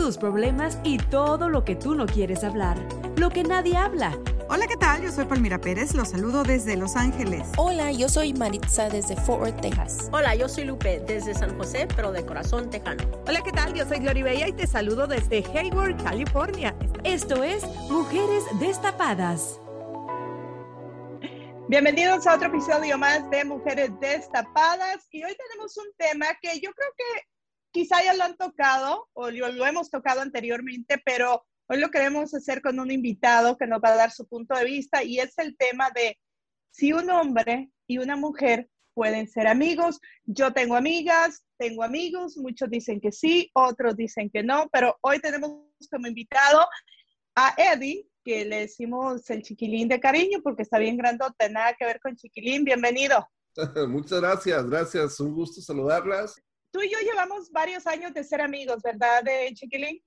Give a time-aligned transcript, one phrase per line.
[0.00, 2.78] tus problemas y todo lo que tú no quieres hablar,
[3.16, 4.18] lo que nadie habla.
[4.48, 5.02] Hola, ¿qué tal?
[5.02, 7.46] Yo soy Palmira Pérez, los saludo desde Los Ángeles.
[7.58, 10.08] Hola, yo soy Maritza desde Fort Worth, Texas.
[10.10, 13.04] Hola, yo soy Lupe desde San José, pero de corazón tejano.
[13.28, 13.74] Hola, ¿qué tal?
[13.74, 16.74] Yo soy Gloria Bella y te saludo desde Hayward, California.
[17.04, 19.60] Esto es Mujeres Destapadas.
[21.68, 26.70] Bienvenidos a otro episodio más de Mujeres Destapadas y hoy tenemos un tema que yo
[26.72, 27.30] creo que
[27.72, 32.62] quizá ya lo han tocado o lo, hemos tocado anteriormente, pero hoy lo queremos hacer
[32.62, 35.56] con un invitado que nos va a dar su punto de vista y es el
[35.56, 36.18] tema de
[36.72, 40.00] si un hombre y una mujer pueden ser amigos.
[40.24, 45.20] Yo tengo amigas, tengo amigos, muchos dicen que sí, otros dicen que no, pero hoy
[45.20, 45.50] tenemos
[45.90, 46.66] como invitado
[47.34, 51.86] a Eddie, que le decimos el chiquilín de cariño porque está bien grandote, nada que
[51.86, 52.64] ver con chiquilín.
[52.64, 53.26] Bienvenido.
[53.88, 56.40] Muchas gracias, gracias, un gusto saludarlas.
[56.70, 60.02] Tú y yo llevamos varios años de ser amigos, ¿verdad, de chiquilín?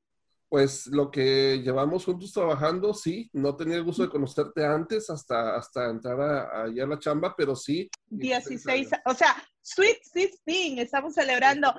[0.48, 5.56] Pues lo que llevamos juntos trabajando, sí, no tenía el gusto de conocerte antes hasta,
[5.56, 7.90] hasta entrar a, allá a la chamba, pero sí.
[8.08, 11.74] 16, o sea, Sweet 16, estamos celebrando.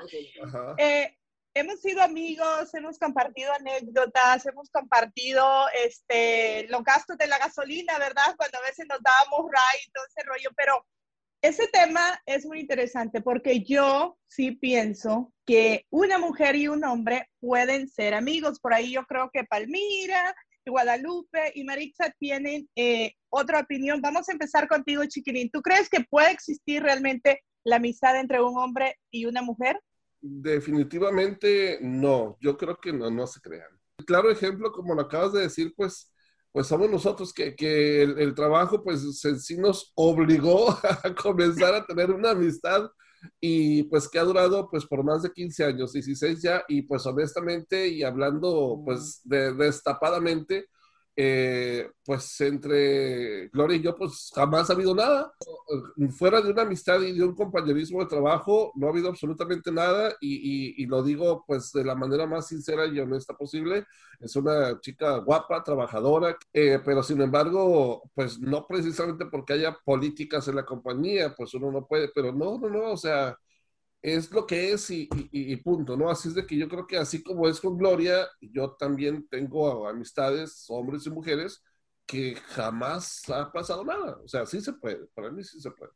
[0.77, 1.17] Eh,
[1.55, 8.35] hemos sido amigos, hemos compartido anécdotas, hemos compartido este, los gastos de la gasolina, ¿verdad?
[8.37, 10.85] Cuando a veces nos dábamos ride y todo ese rollo, pero
[11.45, 17.29] ese tema es muy interesante porque yo sí pienso que una mujer y un hombre
[17.39, 18.59] pueden ser amigos.
[18.59, 20.35] Por ahí yo creo que Palmira,
[20.65, 24.01] Guadalupe y Maritza tienen eh, otra opinión.
[24.01, 25.51] Vamos a empezar contigo, Chiquilín.
[25.51, 29.79] ¿Tú crees que puede existir realmente la amistad entre un hombre y una mujer?
[30.23, 32.39] Definitivamente no.
[32.41, 33.69] Yo creo que no, no se crean.
[34.07, 36.11] Claro ejemplo, como lo acabas de decir, pues
[36.55, 40.71] pues somos nosotros que, que el, el, trabajo pues sí nos obligó
[41.03, 42.89] a comenzar a tener una amistad
[43.41, 47.05] y pues que ha durado pues por más de 15 años, 16 ya, y pues
[47.07, 50.69] honestamente y hablando pues de, destapadamente,
[51.17, 55.33] eh, pues entre Gloria y yo, pues jamás ha habido nada.
[56.19, 60.15] Fuera de una amistad y de un compañerismo de trabajo, no ha habido absolutamente nada
[60.21, 63.87] y, lo digo pues de la manera más sincera y honesta posible.
[64.21, 70.49] Es una chica guapa, trabajadora, eh, pero sin embargo, pues no precisamente porque haya políticas
[70.49, 73.37] en la compañía, pues uno no puede, pero no, no, no, o sea,
[74.05, 76.11] es lo que es y, punto, ¿no?
[76.11, 79.89] Así es de que yo creo que así como es con Gloria, yo también tengo
[79.89, 81.63] amistades, hombres y mujeres,
[82.05, 84.19] que jamás ha pasado nada.
[84.23, 85.93] O sea, sí se puede, para mí sí se puede.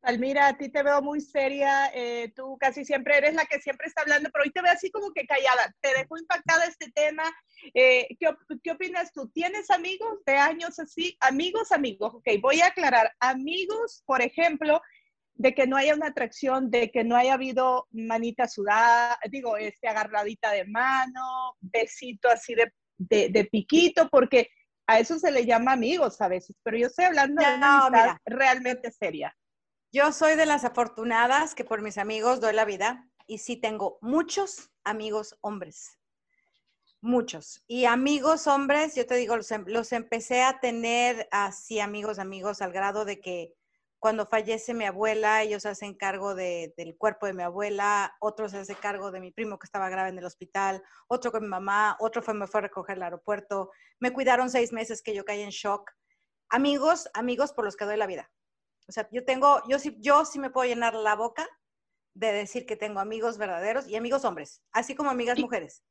[0.00, 3.86] Palmira, a ti te veo muy seria, eh, tú casi siempre eres la que siempre
[3.86, 5.72] está hablando, pero hoy te veo así como que callada.
[5.80, 7.32] ¿Te dejó impactada este tema?
[7.74, 8.28] Eh, ¿qué,
[8.64, 9.28] ¿qué, opinas tú?
[9.28, 11.16] ¿Tienes amigos de años así?
[11.20, 12.12] Amigos, amigos.
[12.12, 13.12] Ok, voy a aclarar.
[13.20, 14.80] Amigos, por ejemplo,
[15.36, 19.86] de que no haya una atracción, de que no haya habido manita sudada, digo, este,
[19.86, 24.48] agarradita de mano, besito así de, de, de, piquito, porque
[24.86, 27.76] a eso se le llama amigos a veces, pero yo estoy hablando no, de una
[27.76, 29.36] amistad mira, realmente seria.
[29.92, 33.98] Yo soy de las afortunadas que por mis amigos doy la vida y sí tengo
[34.00, 35.98] muchos amigos hombres,
[37.00, 37.62] muchos.
[37.66, 42.72] Y amigos hombres, yo te digo, los, los empecé a tener así amigos, amigos, al
[42.72, 43.55] grado de que
[44.06, 48.48] cuando fallece mi abuela, ellos se hacen cargo de, del cuerpo de mi abuela, otro
[48.48, 51.48] se hace cargo de mi primo que estaba grave en el hospital, otro con mi
[51.48, 55.24] mamá, otro fue, me fue a recoger al aeropuerto, me cuidaron seis meses que yo
[55.24, 55.90] caí en shock.
[56.50, 58.30] Amigos, amigos por los que doy la vida.
[58.86, 61.44] O sea, yo tengo, yo sí, yo sí me puedo llenar la boca
[62.14, 65.82] de decir que tengo amigos verdaderos y amigos hombres, así como amigas mujeres.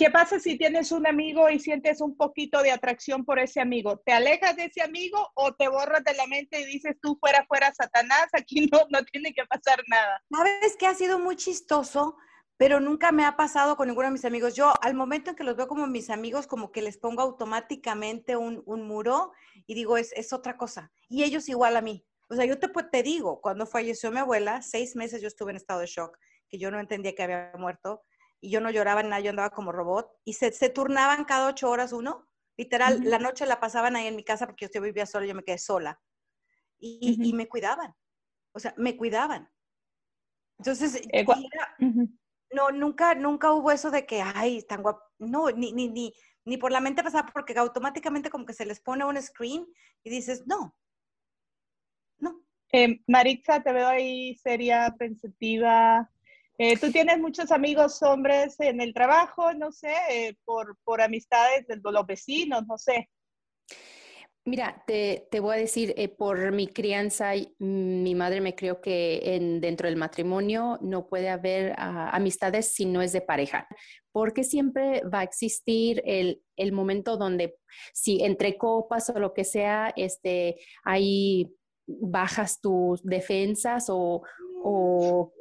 [0.00, 3.98] ¿Qué pasa si tienes un amigo y sientes un poquito de atracción por ese amigo?
[3.98, 7.44] ¿Te alejas de ese amigo o te borras de la mente y dices tú fuera,
[7.46, 10.22] fuera, Satanás, aquí no, no tiene que pasar nada?
[10.34, 12.16] ¿Sabes que ha sido muy chistoso?
[12.56, 14.54] Pero nunca me ha pasado con ninguno de mis amigos.
[14.54, 18.38] Yo al momento en que los veo como mis amigos, como que les pongo automáticamente
[18.38, 19.32] un, un muro
[19.66, 20.90] y digo, es, es, otra cosa.
[21.10, 22.06] Y ellos igual a mí.
[22.30, 25.56] O sea, yo te, te digo, cuando falleció mi abuela, seis meses yo estuve en
[25.56, 26.16] estado de shock,
[26.48, 28.00] que yo no entendía que había muerto
[28.40, 31.70] y yo no lloraba nada, yo andaba como robot y se, se turnaban cada ocho
[31.70, 32.26] horas uno.
[32.56, 35.42] Literal, la noche la pasaban ahí en mi casa porque yo vivía sola, yo me
[35.44, 36.00] quedé sola.
[36.78, 37.94] Y, y me cuidaban.
[38.52, 39.50] O sea, me cuidaban.
[40.58, 41.24] Entonces, eh,
[42.52, 45.02] no, nunca, nunca hubo eso de que, ay, tan guapo.
[45.18, 46.12] No, ni, ni, ni,
[46.44, 49.66] ni por la mente pasaba porque automáticamente como que se les pone un screen
[50.02, 50.76] y dices, no,
[52.18, 52.42] no.
[52.72, 56.10] Eh, Maritza, te veo ahí seria, pensativa.
[56.62, 61.66] Eh, ¿Tú tienes muchos amigos hombres en el trabajo, no sé, eh, por, por, amistades
[61.66, 63.08] de los vecinos, no sé?
[64.44, 69.36] Mira, te, te voy a decir, eh, por mi crianza, mi madre me crió que
[69.36, 73.66] en, dentro del matrimonio no puede haber uh, amistades si no es de pareja,
[74.12, 77.56] porque siempre va a existir el, el momento donde
[77.94, 81.56] si entre copas o lo que sea, este, ahí
[81.86, 84.20] bajas tus defensas o,
[84.62, 85.32] o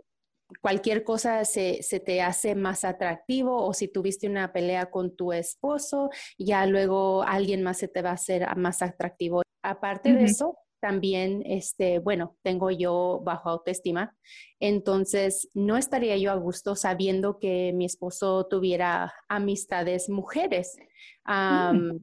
[0.62, 5.32] cualquier cosa se, se, te hace más atractivo o si tuviste una pelea con tu
[5.32, 9.42] esposo, ya luego alguien más se te va a hacer más atractivo.
[9.64, 14.16] Aparte de eso, también, este, bueno, tengo yo bajo autoestima,
[14.60, 20.78] entonces no estaría yo a gusto sabiendo que mi esposo tuviera amistades mujeres.
[21.26, 21.98] Mm.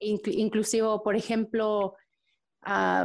[0.00, 1.94] inclusive, por ejemplo,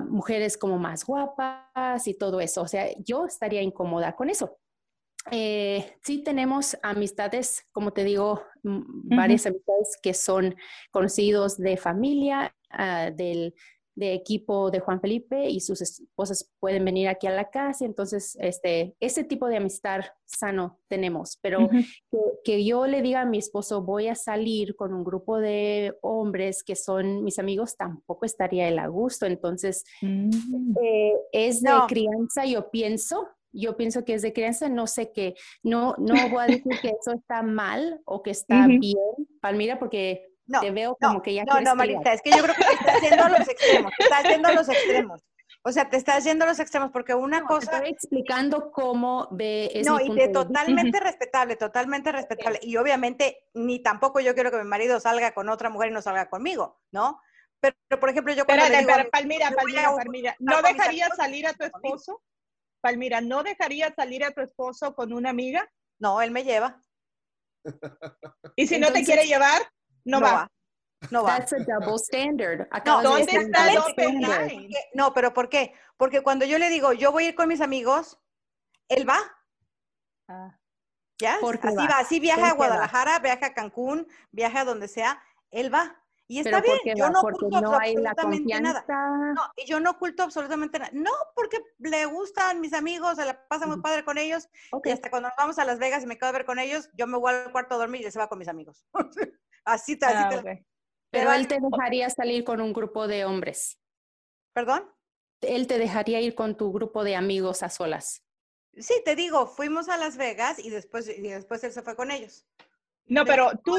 [0.09, 2.61] mujeres como más guapas y todo eso.
[2.61, 4.57] O sea, yo estaría incómoda con eso.
[5.31, 10.55] Eh, sí tenemos amistades, como te digo, varias amistades que son
[10.91, 13.53] conocidos de familia, uh, del
[13.95, 17.85] de equipo de Juan Felipe y sus esposas pueden venir aquí a la casa.
[17.85, 21.69] Entonces, este, ese tipo de amistad sano tenemos, pero
[22.43, 26.63] que, yo le diga a mi esposo, voy a salir con un grupo de hombres
[26.63, 29.25] que son mis amigos, tampoco estaría él a gusto.
[29.25, 30.77] Entonces, mm.
[30.81, 35.35] eh, es de crianza, yo pienso, yo pienso que es de crianza, no sé qué,
[35.61, 38.97] no, no voy a decir que eso está mal o que está bien,
[39.41, 42.55] Palmira, porque no, te veo como que ya No, no, Marita, es que yo creo
[42.55, 45.21] que te estás yendo a los extremos, te estás yendo a los extremos.
[45.65, 47.77] O sea, te estás yendo a los extremos porque una cosa...
[47.77, 49.71] Estoy explicando cómo ve...
[49.73, 52.59] Es no, y de totalmente respetable, totalmente respetable.
[52.61, 56.01] Y obviamente ni tampoco yo quiero que mi marido salga con otra mujer y no
[56.01, 57.21] salga conmigo, ¿no?
[57.61, 61.63] Pero, por ejemplo, yo cuando Espérate, digo, Palmira, Palmira, Palmira, ¿no dejarías salir a tu
[61.63, 62.21] esposo?
[62.83, 65.71] Palmira, ¿no dejarías salir a tu esposo con una amiga?
[66.00, 66.81] No, él me lleva.
[68.57, 69.62] ¿Y si no te quiere llevar?
[70.03, 70.51] No, va.
[71.09, 71.38] No va.
[71.38, 72.68] That's a double standard.
[72.85, 74.51] No, ¿Dónde está el standard?
[74.94, 75.74] No, pero ¿por qué?
[75.95, 78.19] Porque cuando yo le digo, yo voy a ir con mis amigos,
[78.89, 79.19] él va.
[80.27, 80.59] Ah.
[81.21, 81.35] ¿Ya?
[81.35, 82.00] Así va?
[82.00, 86.02] así viaja a Guadalajara, viaja a Cancún, viaja a donde sea, él va.
[86.27, 88.85] Y está bien, yo no oculto absolutamente nada.
[88.87, 90.91] No, y yo no oculto absolutamente nada.
[90.93, 94.47] No, porque le gustan mis amigos, se la pasa muy padre con ellos.
[94.83, 96.89] Y hasta cuando nos vamos a Las Vegas y me quedo a ver con ellos,
[96.93, 98.85] yo me voy al cuarto a dormir y se va con mis amigos.
[99.65, 100.43] así, así ah,
[101.09, 103.79] Pero él te dejaría salir con un grupo de hombres.
[104.53, 104.89] ¿Perdón?
[105.41, 108.23] Él te dejaría ir con tu grupo de amigos a solas.
[108.77, 112.11] Sí, te digo, fuimos a Las Vegas y después, y después él se fue con
[112.11, 112.45] ellos.
[113.06, 113.77] No, pero tú,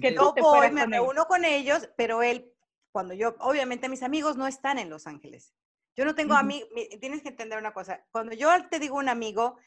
[0.00, 2.52] que no voy, me reúno con ellos, pero él,
[2.92, 5.54] cuando yo, obviamente mis amigos no están en Los Ángeles.
[5.96, 6.68] Yo no tengo amigos,
[7.00, 9.58] tienes que entender una cosa, cuando yo te digo un amigo,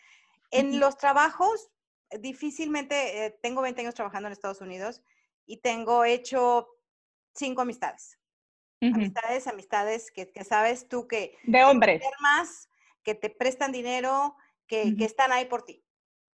[0.52, 1.72] en los trabajos,
[2.20, 5.02] difícilmente, eh, tengo 20 años trabajando en Estados Unidos
[5.46, 6.68] y tengo hecho
[7.34, 8.18] cinco amistades.
[8.82, 11.38] Amistades, amistades que, que, sabes tú que...
[11.44, 12.02] De hombres.
[12.22, 12.70] Más,
[13.04, 14.38] que te prestan dinero,
[14.68, 15.84] que, que están ahí por ti.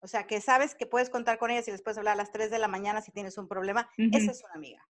[0.05, 2.31] O sea, que sabes que puedes contar con ellas y les puedes hablar a las
[2.31, 3.89] 3 de la mañana si tienes un problema.
[3.97, 4.87] Esa es una amiga.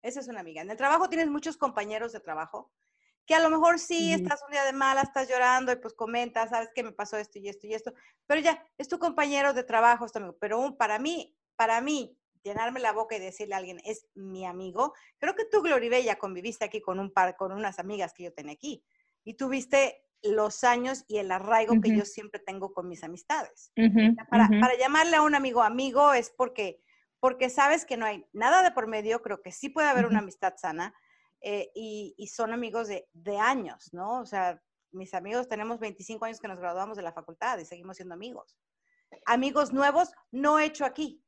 [0.00, 0.62] Esa es una amiga.
[0.62, 2.72] En el trabajo tienes muchos compañeros de trabajo
[3.26, 6.48] que a lo mejor sí estás un día de mala, estás llorando y pues comentas,
[6.48, 7.92] sabes que me pasó esto y esto y esto,
[8.26, 10.38] pero ya, es tu compañero de trabajo, es amigo.
[10.40, 14.94] Pero para mí, para mí, llenarme la boca y decirle a alguien, es mi amigo,
[15.18, 18.54] creo que tú, Gloribella, conviviste aquí con un par, con unas amigas que yo tenía
[18.54, 18.82] aquí
[19.22, 23.72] y tuviste los años y el arraigo que yo siempre tengo con mis amistades.
[24.30, 26.82] para, para, llamarle a un amigo amigo es porque,
[27.20, 30.20] porque sabes que no hay nada de por medio, creo que sí puede haber una
[30.20, 30.94] amistad sana
[31.40, 34.20] eh, y, y, son amigos de, de, años, ¿no?
[34.20, 37.96] O sea, mis amigos tenemos 25 años que nos graduamos de la facultad y seguimos
[37.96, 38.58] siendo amigos.
[39.26, 41.22] Amigos nuevos no he hecho aquí.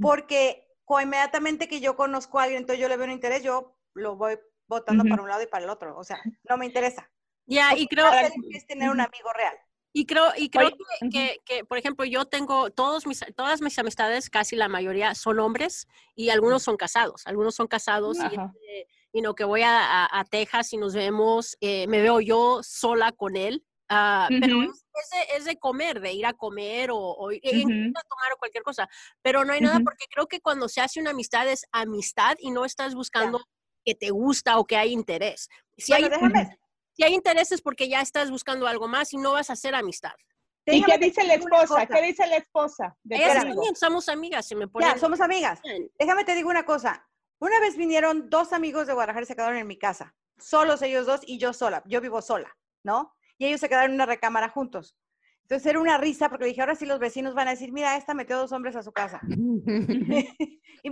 [0.00, 0.66] porque
[1.00, 4.38] inmediatamente que yo conozco a alguien, entonces yo le veo un interés, yo lo voy
[4.66, 5.96] votando para un lado y para el otro.
[5.96, 6.18] O sea,
[6.48, 7.10] no me interesa.
[7.46, 9.56] Ya, y creo que es tener un amigo real.
[9.94, 10.70] Y creo, y creo
[11.12, 15.38] que, que, por ejemplo, yo tengo todos mis, todas mis amistades, casi la mayoría son
[15.38, 17.26] hombres y algunos son casados.
[17.26, 21.86] Algunos son casados y, y no, que voy a, a, Texas y nos vemos, eh,
[21.88, 23.64] me veo yo sola con él.
[23.90, 28.02] Uh, Pero es, de, es, de, comer, de ir a comer o, o ir a
[28.08, 28.88] tomar o cualquier cosa.
[29.20, 32.50] Pero no hay nada porque creo que cuando se hace una amistad es amistad y
[32.50, 33.42] no estás buscando
[33.84, 35.50] que te gusta o que hay interés.
[35.76, 36.58] Si hay, déjame,
[36.92, 39.74] si hay interés es porque ya estás buscando algo más y no vas a hacer
[39.74, 40.12] amistad.
[40.66, 41.86] ¿Y qué dice la esposa?
[41.86, 42.96] ¿Qué dice la esposa?
[43.08, 44.90] Ellas también somos amigas, si me ponen...
[44.90, 45.60] Ya, somos amigas.
[45.98, 47.06] Déjame te digo una cosa.
[47.40, 50.14] Una vez vinieron dos amigos de Guadalajara y se quedaron en mi casa.
[50.38, 51.82] Solos ellos dos y yo sola.
[51.86, 53.12] Yo vivo sola, ¿no?
[53.38, 54.96] Y ellos se quedaron en una recámara juntos.
[55.42, 58.14] Entonces era una risa porque dije, ahora sí los vecinos van a decir, mira, esta
[58.14, 59.20] metió dos hombres a su casa.
[60.82, 60.90] y,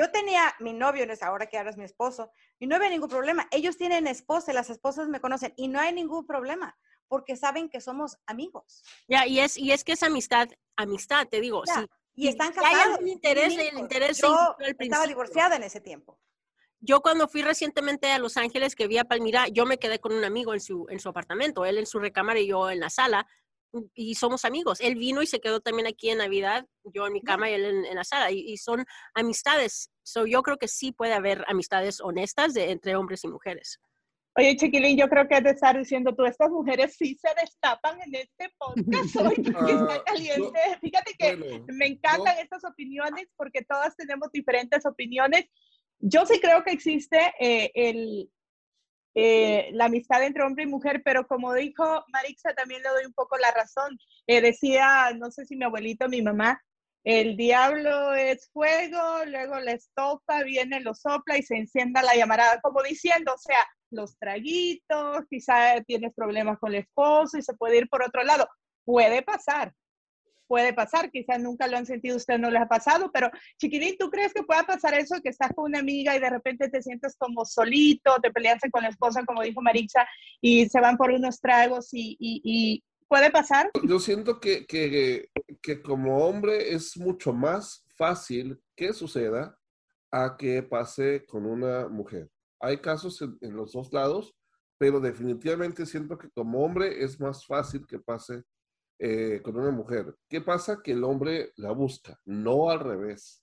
[0.00, 2.88] yo tenía mi novio en esa hora que ahora es mi esposo y no había
[2.88, 3.46] ningún problema.
[3.50, 6.74] Ellos tienen esposa y las esposas me conocen y no hay ningún problema
[7.06, 8.82] porque saben que somos amigos.
[9.08, 11.64] Ya, y es, y es que es amistad, amistad, te digo.
[11.66, 12.98] Sí, y están casados.
[12.98, 16.18] Hay interés, el interés yo estaba divorciada en ese tiempo.
[16.78, 20.14] Yo cuando fui recientemente a Los Ángeles, que vi a Palmira, yo me quedé con
[20.14, 22.88] un amigo en su, en su apartamento, él en su recámara y yo en la
[22.88, 23.26] sala
[23.94, 24.80] y somos amigos.
[24.80, 27.86] Él vino y se quedó también aquí en Navidad, yo en mi cama y él
[27.86, 28.84] en, la sala, y, son
[29.14, 29.90] amistades.
[30.02, 33.80] So, yo creo que sí puede haber amistades honestas de, entre hombres y mujeres.
[34.36, 38.00] Oye, Chiquilín, yo creo que has de estar diciendo tú, estas mujeres sí se destapan
[38.02, 40.60] en este podcast hoy porque está ah, caliente.
[40.80, 41.36] Fíjate que
[41.72, 45.46] me encantan estas opiniones porque todas tenemos diferentes opiniones.
[45.98, 48.30] Yo sí creo que existe eh, el,
[49.14, 53.12] eh, la amistad entre hombre y mujer, pero como dijo Marixa, también le doy un
[53.12, 53.98] poco la razón.
[54.26, 56.60] Eh, decía, no sé si mi abuelito mi mamá,
[57.04, 62.60] el diablo es fuego, luego la estopa, viene, lo sopla y se encienda la llamarada,
[62.60, 63.58] como diciendo, o sea,
[63.90, 68.46] los traguitos, quizá tienes problemas con el esposo y se puede ir por otro lado.
[68.84, 69.72] Puede pasar,
[70.50, 74.10] puede pasar, quizás nunca lo han sentido, usted no les ha pasado, pero chiquitín, ¿tú
[74.10, 77.14] crees que pueda pasar eso, que estás con una amiga y de repente te sientes
[77.16, 80.04] como solito, te peleas con la esposa, como dijo Marixa,
[80.40, 83.70] y se van por unos tragos y, puede pasar?
[83.84, 85.28] Yo siento que, que,
[85.62, 89.56] que como hombre es mucho más fácil que suceda
[90.10, 92.28] a que pase con una mujer.
[92.58, 94.34] Hay casos en, los dos lados,
[94.78, 98.42] pero definitivamente siento que como hombre es más fácil que pase
[99.02, 100.14] eh, con una mujer.
[100.28, 100.82] ¿Qué pasa?
[100.82, 103.42] Que el hombre la busca, no al revés.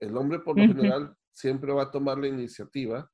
[0.00, 3.08] El hombre por lo general siempre va a tomar la iniciativa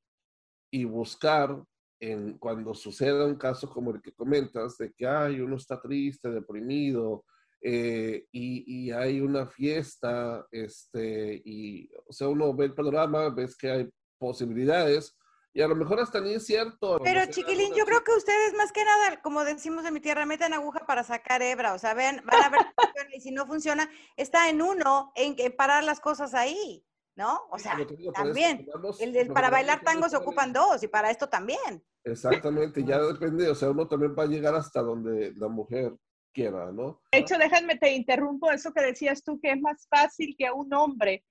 [0.70, 1.62] y buscar
[2.00, 6.30] en, cuando suceda un caso como el que comentas, de que hay uno está triste,
[6.30, 7.26] deprimido,
[7.60, 13.54] eh, y, y, hay una fiesta, este, y, o sea, uno ve el panorama, ves
[13.54, 15.14] que hay posibilidades,
[15.54, 16.98] y a lo mejor hasta ni es cierto.
[17.02, 20.54] Pero chiquilín, yo creo que ustedes más que nada, como decimos en mi tierra, meten
[20.54, 22.60] aguja para sacar hebra, o sea, ven, van a ver
[23.14, 26.84] y si no funciona, está en uno en parar las cosas ahí,
[27.16, 27.40] ¿no?
[27.50, 27.76] O sea,
[28.14, 28.66] también,
[29.00, 31.84] el, para bailar tango se ocupan dos y para esto también.
[32.04, 35.94] Exactamente, ya depende, o sea, uno también va a llegar hasta donde la mujer
[36.32, 37.02] quiera, ¿no?
[37.12, 40.72] De hecho, déjame, te interrumpo eso que decías tú, que es más fácil que un
[40.72, 41.24] hombre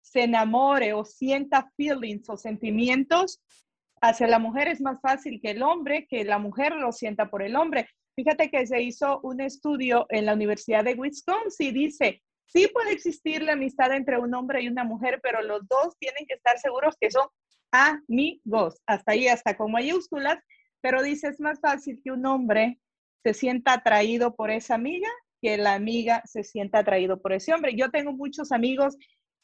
[0.00, 3.42] se enamore o sienta feelings o sentimientos
[4.08, 7.42] hacia la mujer es más fácil que el hombre, que la mujer lo sienta por
[7.42, 7.88] el hombre.
[8.14, 12.92] Fíjate que se hizo un estudio en la Universidad de Wisconsin y dice, sí puede
[12.92, 16.58] existir la amistad entre un hombre y una mujer, pero los dos tienen que estar
[16.58, 17.26] seguros que son
[17.72, 20.38] amigos, hasta ahí, hasta con mayúsculas,
[20.80, 22.78] pero dice, es más fácil que un hombre
[23.24, 25.08] se sienta atraído por esa amiga
[25.42, 27.74] que la amiga se sienta atraído por ese hombre.
[27.74, 28.96] Yo tengo muchos amigos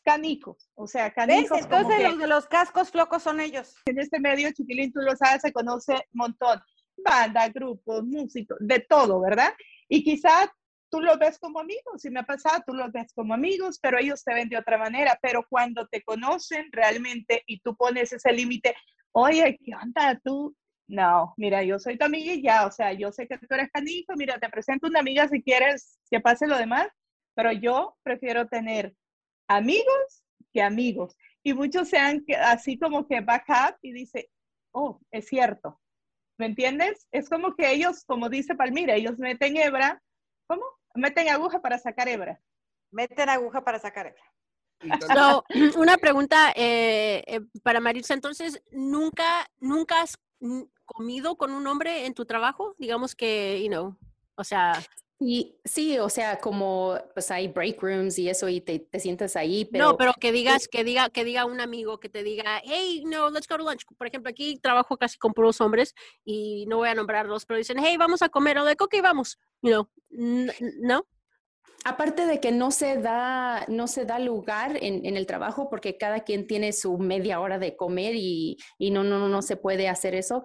[0.03, 1.59] canicos, o sea, canicos.
[1.59, 3.75] Entonces los de los cascos flocos son ellos.
[3.87, 6.61] En este medio, Chiquilín, tú lo sabes, se conoce un montón.
[6.97, 9.53] Banda, grupos, músicos, de todo, ¿verdad?
[9.89, 10.49] Y quizás
[10.91, 13.99] tú los ves como amigos, si me ha pasado, tú los ves como amigos, pero
[13.99, 15.19] ellos te ven de otra manera.
[15.23, 18.75] Pero cuando te conocen realmente y tú pones ese límite,
[19.13, 20.55] oye, ¿qué onda tú?
[20.87, 23.71] No, mira, yo soy tu amiga y ya, o sea, yo sé que tú eres
[23.73, 26.89] canico, mira, te presento una amiga si quieres que pase lo demás,
[27.35, 28.95] pero yo prefiero tener
[29.57, 31.17] amigos que amigos.
[31.43, 34.31] Y muchos sean así como que back up y dice,
[34.73, 35.81] oh, es cierto.
[36.39, 37.07] ¿Me entiendes?
[37.11, 40.03] Es como que ellos, como dice Palmira, ellos meten hebra,
[40.47, 40.63] ¿cómo?
[40.95, 42.41] Meten aguja para sacar hebra.
[42.91, 44.23] Meten aguja para sacar hebra.
[45.77, 48.15] una pregunta eh, eh, para Maritza.
[48.15, 50.19] Entonces, ¿nunca, ¿nunca has
[50.85, 52.75] comido con un hombre en tu trabajo?
[52.79, 53.97] Digamos que, you know,
[54.37, 54.73] o sea...
[55.25, 59.37] Y sí, o sea, como pues hay break rooms y eso y te, te sientas
[59.37, 59.91] ahí, pero...
[59.91, 63.31] No, pero que digas, que diga, que diga un amigo que te diga, hey, no,
[63.31, 63.85] let's go to lunch.
[63.97, 67.79] Por ejemplo, aquí trabajo casi con puros hombres y no voy a nombrarlos, pero dicen,
[67.79, 71.07] hey, vamos a comer, o de, ok, vamos, you know, ¿no?
[71.85, 75.99] Aparte de que no se da, no se da lugar en, en, el trabajo porque
[75.99, 79.89] cada quien tiene su media hora de comer y, y no, no, no se puede
[79.89, 80.45] hacer eso,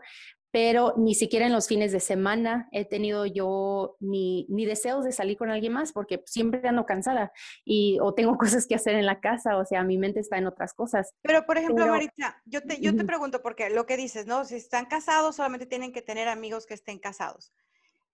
[0.57, 5.11] pero ni siquiera en los fines de semana he tenido yo ni, ni deseos de
[5.11, 7.31] salir con alguien más porque siempre ando cansada
[7.63, 10.47] y o tengo cosas que hacer en la casa, o sea, mi mente está en
[10.47, 11.13] otras cosas.
[11.21, 14.45] Pero, por ejemplo, Maritza, yo te, yo te pregunto, porque lo que dices, ¿no?
[14.45, 17.53] Si están casados, solamente tienen que tener amigos que estén casados.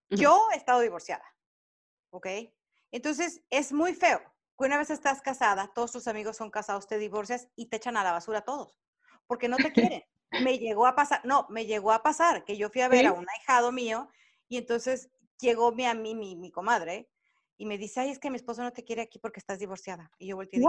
[0.09, 1.23] Yo he estado divorciada,
[2.09, 2.27] ¿ok?
[2.91, 4.19] Entonces, es muy feo
[4.59, 7.95] que una vez estás casada, todos tus amigos son casados, te divorcias y te echan
[7.95, 8.75] a la basura todos,
[9.27, 10.03] porque no te quieren
[10.41, 13.13] me llegó a pasar, no, me llegó a pasar que yo fui a ver a
[13.13, 14.09] un ahijado mío
[14.47, 17.09] y entonces llegó mi, a mí, mi, mi comadre
[17.57, 20.11] y me dice, ay, es que mi esposo no te quiere aquí porque estás divorciada.
[20.17, 20.61] Y yo volteé y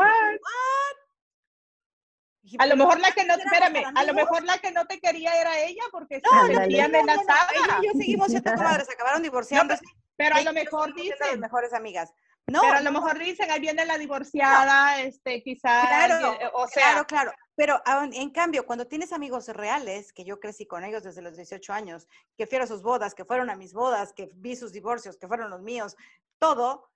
[2.43, 5.01] dije, a lo mejor la que no, espérame, a lo mejor la que no te
[5.01, 7.49] quería era ella porque no, se sentía amenazada.
[7.69, 9.75] No, yo seguimos siendo comadres, acabaron divorciando.
[10.17, 11.41] pero, a lo mejor dicen.
[11.41, 12.13] mejores amigas.
[12.47, 16.91] No, pero a lo mejor dicen, ahí viene la divorciada, este, quizás, claro, o sea.
[16.91, 17.33] Claro, claro.
[17.57, 21.73] Pero en cambio, cuando tienes amigos reales, que yo crecí con ellos desde los 18
[21.73, 25.17] años, que fui a sus bodas, que fueron a mis bodas, que vi sus divorcios,
[25.17, 25.97] que fueron los míos,
[26.39, 26.91] todo,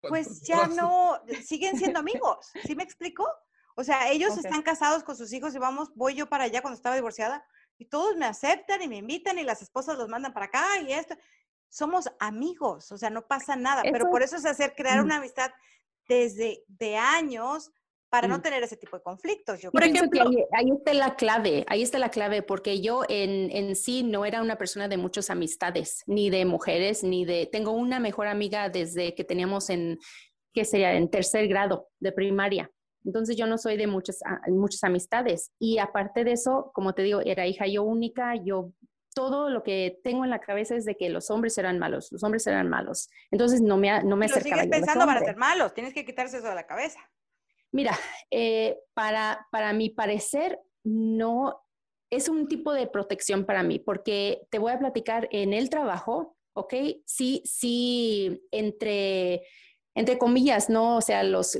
[0.00, 2.50] pues ya no, siguen siendo amigos.
[2.66, 3.28] ¿Sí me explico?
[3.76, 6.76] O sea, ellos están casados con sus hijos y vamos, voy yo para allá cuando
[6.76, 7.46] estaba divorciada
[7.78, 10.92] y todos me aceptan y me invitan y las esposas los mandan para acá y
[10.92, 11.16] esto.
[11.68, 15.50] Somos amigos, o sea, no pasa nada, pero por eso es hacer, crear una amistad
[16.06, 17.72] desde de años
[18.12, 18.42] para no mm.
[18.42, 19.58] tener ese tipo de conflictos.
[19.62, 23.74] Yo Por ejemplo, ahí, está la clave, ahí está la clave, porque yo en, en,
[23.74, 27.48] sí no era una persona de muchas amistades, ni de mujeres, ni de...
[27.50, 29.98] Tengo una mejor amiga desde que teníamos en,
[30.52, 30.92] ¿qué sería?
[30.92, 32.70] En tercer grado de primaria.
[33.02, 35.50] Entonces yo no soy de muchas, muchas amistades.
[35.58, 38.74] Y aparte de eso, como te digo, era hija yo única, yo
[39.14, 42.22] todo lo que tengo en la cabeza es de que los hombres eran malos, los
[42.22, 43.08] hombres eran malos.
[43.30, 44.56] Entonces no me, no me acercaba.
[44.56, 47.00] Lo sigues pensando para ser malos, tienes que quitarse eso de la cabeza.
[47.72, 47.98] Mira,
[48.30, 51.62] eh, para, para mi parecer, no
[52.10, 56.36] es un tipo de protección para mí, porque te voy a platicar en el trabajo,
[56.54, 56.74] ¿ok?
[57.06, 59.42] Sí, sí, entre,
[59.94, 60.98] entre comillas, ¿no?
[60.98, 61.58] O sea, los,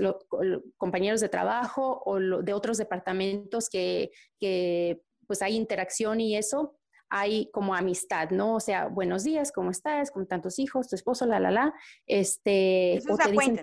[0.76, 6.76] compañeros de trabajo o de otros departamentos que, que pues hay interacción y eso,
[7.08, 8.56] hay como amistad, ¿no?
[8.56, 10.10] O sea, buenos días, ¿cómo estás?
[10.10, 10.88] ¿Con tantos hijos?
[10.88, 11.26] ¿Tu esposo?
[11.26, 11.74] La, la, la.
[12.06, 13.58] Este, o te dicen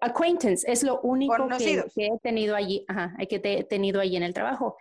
[0.00, 4.34] acquaintance es lo único que, he tenido allí, ajá, que he tenido allí en el
[4.34, 4.76] trabajo.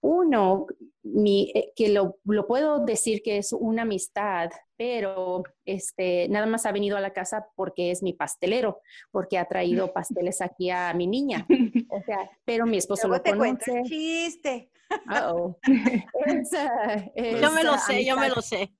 [0.00, 0.66] Uno,
[1.02, 6.66] mi, eh, que lo, lo, puedo decir que es una amistad, pero este, nada más
[6.66, 10.92] ha venido a la casa porque es mi pastelero, porque ha traído pasteles aquí a
[10.92, 11.46] mi niña.
[11.88, 13.82] O sea, pero mi esposo lo te conoce.
[13.84, 14.70] chiste.
[14.90, 15.56] Uh -oh.
[17.40, 18.70] yo me lo sé, yo me lo sé.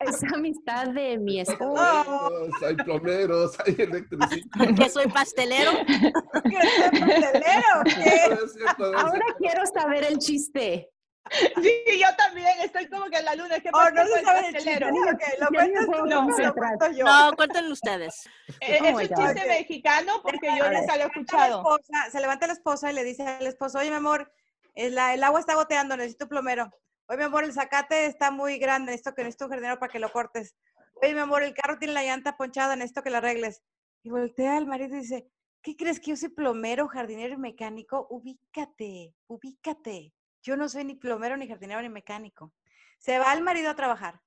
[0.00, 2.50] Es amistad de mi esposo.
[2.66, 4.68] Hay plomeros, hay electricistas.
[4.76, 5.72] ¿Que soy pastelero?
[5.86, 7.84] ¿Que soy pastelero?
[7.84, 8.74] ¿Qué?
[8.96, 10.90] Ahora quiero saber el chiste.
[11.30, 13.56] Sí, yo también estoy como que en la luna.
[13.56, 14.76] Es que oh, no se sabe el chiste.
[14.76, 17.04] Okay, lo cuento yo.
[17.04, 18.26] No, cuéntenlo ustedes.
[18.60, 21.78] Eh, es un chiste mexicano porque yo nunca lo he escuchado.
[22.10, 24.32] se levanta la esposa y le dice al esposo, oye, mi amor,
[24.74, 26.70] el, el agua está goteando, necesito plomero.
[27.10, 29.98] Oye, mi amor, el zacate está muy grande, esto que necesito un jardinero para que
[29.98, 30.54] lo cortes.
[31.00, 33.62] Oye, mi amor, el carro tiene la llanta ponchada, esto que la arregles.
[34.02, 35.26] Y voltea al marido y dice,
[35.62, 38.06] ¿qué crees que yo soy plomero, jardinero y mecánico?
[38.10, 40.12] Ubícate, ubícate.
[40.42, 42.52] Yo no soy ni plomero, ni jardinero, ni mecánico.
[42.98, 44.20] Se va el marido a trabajar,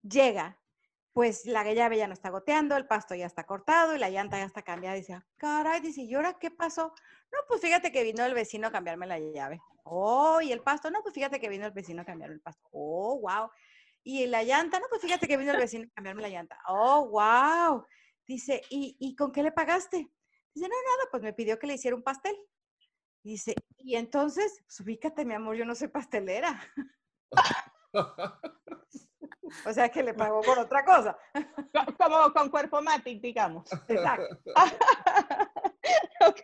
[0.00, 0.58] llega,
[1.12, 4.38] pues la llave ya no está goteando, el pasto ya está cortado y la llanta
[4.38, 4.96] ya está cambiada.
[4.96, 6.94] dice, ah, caray, dice, ¿y ahora qué pasó?
[7.30, 9.60] No, pues fíjate que vino el vecino a cambiarme la llave.
[9.84, 12.68] Oh, y el pasto, no, pues fíjate que vino el vecino a cambiarme el pasto.
[12.72, 13.50] Oh, wow.
[14.04, 16.58] Y la llanta, no, pues fíjate que vino el vecino a cambiarme la llanta.
[16.68, 17.84] Oh, wow.
[18.26, 20.08] Dice, ¿y, ¿y con qué le pagaste?
[20.54, 22.36] Dice, no, nada, pues me pidió que le hiciera un pastel.
[23.22, 26.60] Dice, y entonces, pues ubícate, mi amor, yo no soy pastelera.
[29.66, 31.16] o sea que le pagó por otra cosa.
[31.98, 33.70] Como con cuerpo matic, digamos.
[33.88, 34.38] Exacto.
[36.26, 36.40] ok.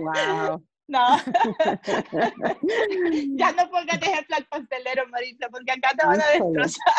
[0.00, 0.64] Wow.
[0.86, 1.16] No.
[3.36, 6.94] ya no pongas de ejemplo al pastelero, Marisa, porque acá te van a destrozar.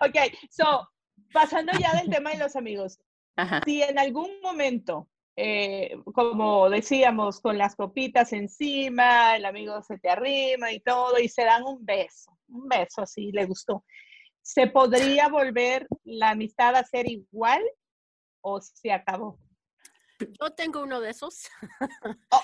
[0.08, 0.16] ok,
[0.50, 0.88] so,
[1.32, 2.98] pasando ya del tema de los amigos.
[3.66, 10.08] Si en algún momento, eh, como decíamos, con las copitas encima, el amigo se te
[10.08, 13.84] arrima y todo, y se dan un beso, un beso así, le gustó.
[14.46, 17.60] ¿se podría volver la amistad a ser igual
[18.42, 19.40] o se acabó?
[20.18, 21.48] Yo tengo uno de esos.
[22.30, 22.40] Oh,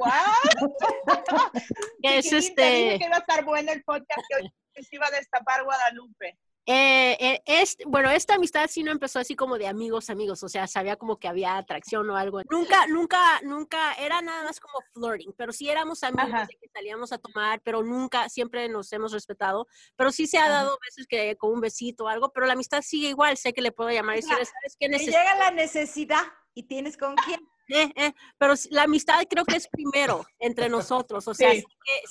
[0.00, 1.50] oh,
[2.02, 2.98] es este.
[2.98, 6.38] que iba a estar bueno el podcast que hoy se iba a destapar Guadalupe.
[6.66, 10.48] Eh, eh, es, bueno, esta amistad sí no empezó así como de amigos, amigos, o
[10.48, 12.40] sea, sabía como que había atracción o algo.
[12.48, 17.18] Nunca, nunca, nunca, era nada más como flirting, pero sí éramos amigos que salíamos a
[17.18, 21.52] tomar, pero nunca, siempre nos hemos respetado, pero sí se ha dado veces que con
[21.52, 24.20] un besito o algo, pero la amistad sigue igual, sé que le puedo llamar y
[24.22, 25.22] decirle, ¿sabes qué necesitas?
[25.22, 26.22] llega la necesidad
[26.54, 27.40] y tienes con quién.
[27.68, 31.26] Eh, eh, pero la amistad creo que es primero entre nosotros.
[31.28, 31.52] O sea,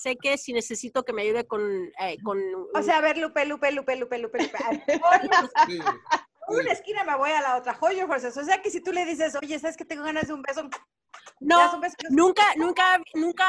[0.02, 1.62] sé, que, si necesito que me ayude con...
[2.00, 2.40] Eh, con
[2.74, 4.58] o sea, a ver, Lupe, Lupe, Lupe, Lupe, Lupe, Lupe.
[6.48, 7.74] Una esquina me voy a la otra.
[7.74, 10.42] Joyo, O sea, que si tú le dices, oye, ¿sabes que tengo ganas de un
[10.42, 10.70] beso?
[11.40, 13.46] No, nunca, nunca, nunca,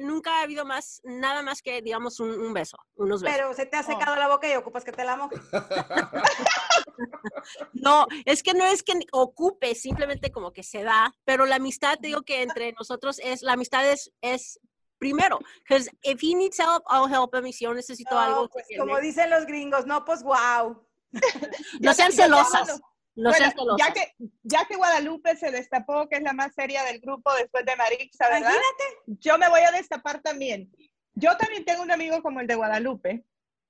[0.00, 3.36] nunca ha habido más, nada más que, digamos, un, beso, unos besos.
[3.36, 5.36] Pero se te ha secado la boca y ocupas que te la moje.
[7.72, 11.98] no, es que no es que ocupe, simplemente como que se da, pero la amistad,
[12.00, 14.60] digo que entre nosotros es, la amistad es, es
[14.98, 18.48] primero, because if he needs help, I'll help him, y si yo necesito algo.
[18.48, 20.86] Pues, como dicen los gringos, no, pues wow.
[21.80, 22.80] no sean celosas.
[23.14, 26.98] No bueno, ya que, ya que Guadalupe se destapó, que es la más seria del
[26.98, 28.40] grupo después de Marixa, ¿verdad?
[28.40, 28.84] Imagínate.
[29.06, 30.72] Yo me voy a destapar también.
[31.14, 33.24] Yo también tengo un amigo como el de Guadalupe,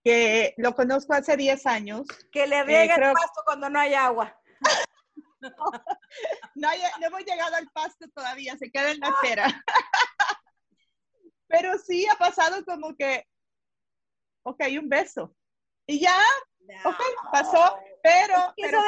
[0.05, 2.02] que lo conozco hace 10 años.
[2.31, 4.38] Que le riega el pasto cuando no hay agua.
[5.40, 5.50] no,
[6.55, 6.68] no,
[7.07, 9.64] hemos llegado al pasto todavía, se queda en la acera.
[11.48, 13.26] Pero sí ha pasado como que,
[14.44, 15.35] ok, un beso.
[15.87, 16.16] Y ya,
[16.85, 17.00] ok,
[17.33, 18.81] pasó, pero, pero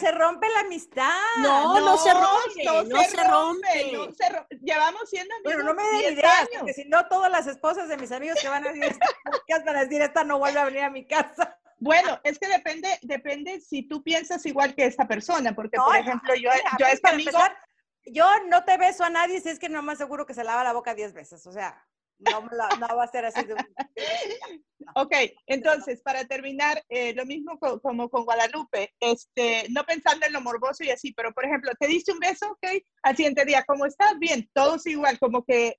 [0.00, 1.12] se rompe la amistad.
[1.42, 4.56] No, no, se rompe, no, se, rompe, No se rompe.
[4.62, 7.98] Llevamos siendo amigos Pero no me den ideas, porque si no, todas las esposas de
[7.98, 8.98] mis amigos que van a decir,
[9.48, 11.58] van a decir, esta no vuelve a venir a mi casa.
[11.78, 16.34] Bueno, es que depende, depende si tú piensas igual que esta persona, porque por ejemplo,
[16.34, 17.38] yo, yo a este amigo...
[18.06, 20.64] yo no te beso a nadie si es que no más seguro que se lava
[20.64, 21.84] la boca diez veces, o sea
[22.30, 22.40] no,
[22.78, 23.44] no, va a ser así.
[23.44, 23.54] De
[24.94, 25.14] Ok,
[25.46, 30.84] entonces, para terminar, eh, lo mismo como con Guadalupe, este, no pensando en lo morboso
[30.84, 34.18] y así, pero por ejemplo, te diste un beso, ok, al siguiente día, ¿cómo estás?
[34.18, 35.76] Bien, todos igual, como que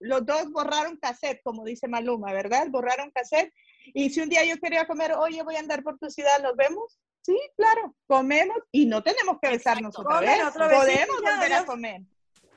[0.00, 2.66] los dos borraron cassette, como dice Maluma, ¿verdad?
[2.68, 3.52] Borraron cassette.
[3.94, 6.56] Y si un día yo quería comer, oye, voy a andar por tu ciudad, ¿nos
[6.56, 6.98] vemos?
[7.22, 10.40] Sí, claro, comemos y no tenemos que besarnos otra vez.
[10.54, 12.02] Podemos volver a comer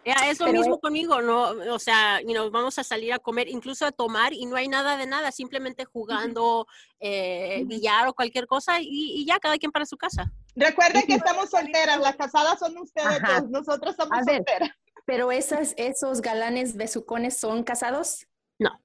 [0.03, 1.49] es lo mismo conmigo, ¿no?
[1.73, 4.97] O sea, you vamos a salir a comer, incluso a tomar y no hay nada
[4.97, 6.67] de nada, simplemente jugando
[6.99, 10.31] eh, billar o cualquier cosa y, ya cada quien para su casa.
[10.55, 14.69] Recuerden que estamos solteras, las casadas son ustedes, nosotros somos solteras.
[15.05, 18.25] pero esas, esos galanes besucones son casados?
[18.57, 18.81] No.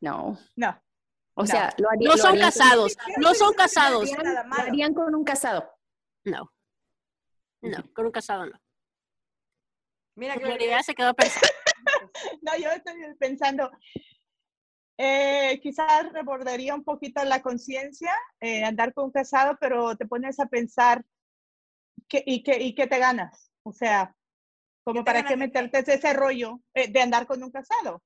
[0.00, 0.38] No.
[0.56, 0.82] No.
[1.34, 4.10] O sea, lo harían, no son casados, no son casados.
[4.10, 5.70] ¿Lo harían con un casado?
[6.24, 6.50] No.
[7.60, 8.58] No, con un casado no.
[10.16, 11.46] Mira, Gloria se quedó pensando.
[12.42, 13.70] no, yo estoy pensando,
[14.98, 20.40] eh, quizás rebordaría un poquito la conciencia, eh, andar con un casado, pero te pones
[20.40, 21.04] a pensar,
[22.08, 23.52] ¿qué, y, qué, ¿y qué te ganas?
[23.62, 24.14] O sea,
[24.84, 28.02] como para qué meterte en ese rollo eh, de andar con un casado.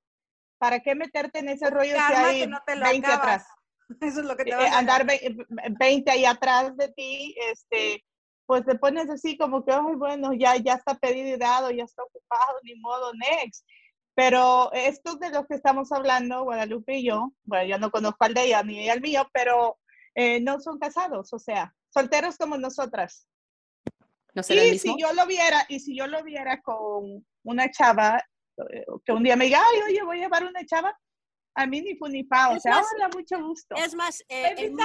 [0.58, 3.46] ¿Para qué meterte en ese rollo si hay no te lo 20 atrás?
[4.00, 8.04] Eso es lo que te va a Andar 20 ahí atrás de ti, este,
[8.50, 11.84] pues te pones así como que, ay, bueno, ya, ya está pedido y dado, ya
[11.84, 13.64] está ocupado, ni modo, next.
[14.16, 18.34] Pero estos de los que estamos hablando, Guadalupe y yo, bueno, yo no conozco al
[18.34, 19.78] de ella ni al mío, pero
[20.16, 23.28] eh, no son casados, o sea, solteros como nosotras.
[24.34, 28.20] ¿No y si yo lo viera, y si yo lo viera con una chava,
[28.72, 30.98] eh, que un día me diga, ay, oye, voy a llevar una chava,
[31.54, 33.74] a mí ni fu ni pa, o sea, hola, mucho gusto.
[33.76, 34.84] Es más, eh, el, mío,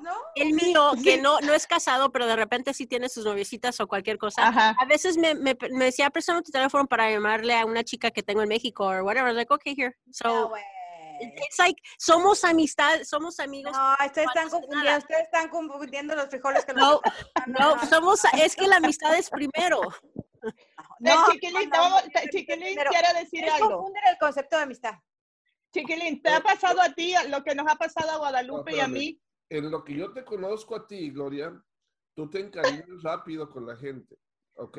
[0.00, 0.12] ¿no?
[0.34, 3.86] el mío, que no, no es casado, pero de repente sí tiene sus noviecitas o
[3.86, 7.82] cualquier cosa, a veces me, me, me decía, préstame tu teléfono para llamarle a una
[7.84, 9.96] chica que tengo en México o whatever, like, okay, here.
[10.10, 10.52] So,
[11.20, 13.72] it's like, somos amistad, somos amigos.
[13.72, 17.00] No, ustedes están confundiendo, ustedes están confundiendo los frijoles que no,
[17.46, 19.80] no, no, somos, es que la amistad es primero.
[21.00, 21.70] No, Chiquilín,
[22.30, 23.78] Chiquilín quiere decir algo.
[23.78, 24.94] Confunden el concepto de amistad.
[25.74, 28.86] Chiquilín, ¿te ha pasado a ti lo que nos ha pasado a Guadalupe y a
[28.86, 29.20] mí?
[29.48, 31.52] En lo que yo te conozco a ti, Gloria,
[32.14, 34.16] tú te encariñas rápido con la gente,
[34.54, 34.78] ¿ok?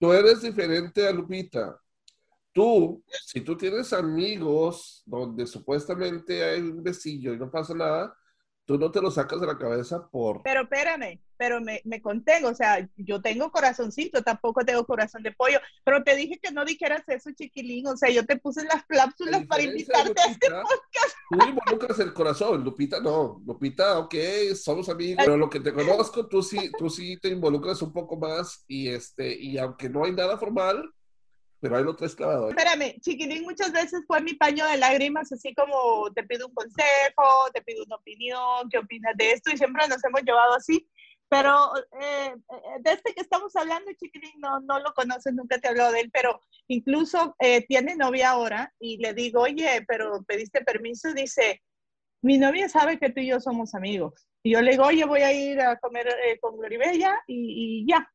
[0.00, 1.78] Tú eres diferente a Lupita.
[2.52, 8.16] Tú, si tú tienes amigos donde supuestamente hay un besillo y no pasa nada,
[8.64, 10.42] tú no te lo sacas de la cabeza por...
[10.42, 15.30] Pero espérame, pero me, me, contengo, o sea, yo tengo corazoncito, tampoco tengo corazón de
[15.30, 18.82] pollo, pero te dije que no dijeras eso, chiquilín, o sea, yo te puse las
[18.86, 21.14] cláusulas para invitarte a este podcast.
[21.28, 24.14] Tú involucras el corazón, Lupita no, Lupita, ok,
[24.54, 28.16] somos amigos, pero lo que te conozco, tú sí, tú sí te involucras un poco
[28.16, 30.90] más y este, y aunque no hay nada formal,
[31.64, 32.50] pero hay otro esclavador.
[32.50, 37.50] Espérame, chiquilín muchas veces fue mi paño de lágrimas, así como te pido un consejo,
[37.54, 39.50] te pido una opinión, ¿qué opinas de esto?
[39.50, 40.86] Y siempre nos hemos llevado así.
[41.28, 42.34] Pero eh,
[42.80, 46.10] desde este que estamos hablando, chiquilín, no, no lo conoces, nunca te hablado de él,
[46.12, 51.62] pero incluso eh, tiene novia ahora y le digo, oye, pero pediste permiso dice,
[52.22, 54.28] mi novia sabe que tú y yo somos amigos.
[54.42, 57.86] Y yo le digo, oye, voy a ir a comer eh, con Gloribella y, y
[57.86, 58.08] ya.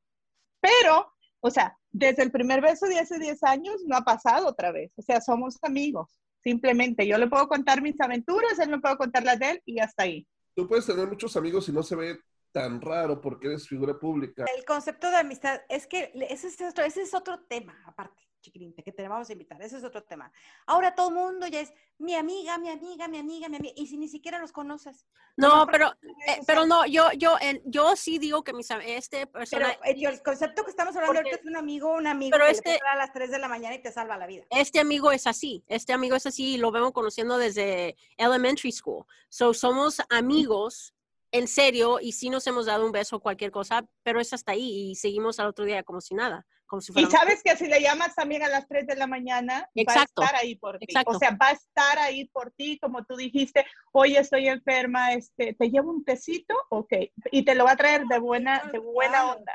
[0.62, 4.72] Pero, o sea, desde el primer beso de hace 10 años no ha pasado otra
[4.72, 4.92] vez.
[4.96, 6.20] O sea, somos amigos.
[6.42, 9.80] Simplemente yo le puedo contar mis aventuras, él me puede contar las de él y
[9.80, 10.28] hasta ahí.
[10.56, 12.20] Tú puedes tener muchos amigos y no se ve
[12.52, 14.46] tan raro porque eres figura pública.
[14.56, 18.84] El concepto de amistad es que ese es otro, ese es otro tema aparte chiquilinte,
[18.84, 19.62] que te vamos a invitar.
[19.62, 20.32] Ese es otro tema.
[20.66, 23.88] Ahora todo el mundo ya es mi amiga, mi amiga, mi amiga, mi amiga, y
[23.88, 25.06] si ni siquiera los conoces.
[25.36, 25.92] No, pero,
[26.28, 27.36] eh, pero no, yo, yo,
[27.66, 29.78] yo sí digo que mis, este persona...
[29.84, 32.80] Pero el concepto que estamos hablando ahorita es un amigo, un amigo pero que este,
[32.90, 34.46] a las 3 de la mañana y te salva la vida.
[34.50, 39.06] Este amigo es así, este amigo es así, y lo vemos conociendo desde elementary school.
[39.28, 40.94] So, somos amigos
[41.32, 44.54] en serio y sí nos hemos dado un beso o cualquier cosa, pero es hasta
[44.54, 46.46] ahí y seguimos al otro día como si nada.
[46.66, 49.68] Como si y sabes que si le llamas también a las 3 de la mañana,
[49.74, 50.86] exacto, va a estar ahí por ti.
[51.08, 55.56] O sea, va a estar ahí por ti, como tú dijiste, oye, estoy enferma, este,
[55.56, 56.54] ¿te llevo un tecito?
[56.70, 56.94] Ok.
[57.32, 59.54] Y te lo va a traer de buena, de buena onda.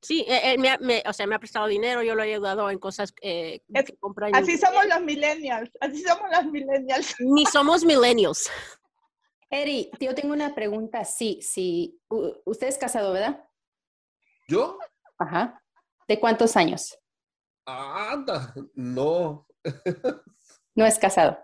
[0.00, 3.12] Sí, él me, o sea, me ha prestado dinero, yo lo he ayudado en cosas
[3.20, 4.32] eh, que compran.
[4.34, 7.16] Así somos los millennials, así somos los millennials.
[7.18, 8.48] Ni somos millennials.
[9.50, 11.04] Eri, yo tengo una pregunta.
[11.04, 12.00] Sí, sí.
[12.44, 13.44] Usted es casado, ¿verdad?
[14.46, 14.78] ¿Yo?
[15.18, 15.62] Ajá.
[16.06, 16.98] ¿De cuántos años?
[17.64, 19.46] Anda, no.
[20.74, 21.38] no es casado.